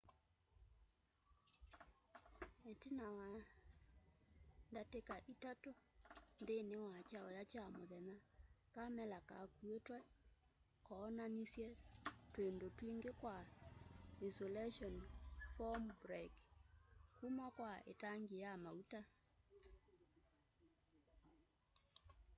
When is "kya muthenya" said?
7.51-8.17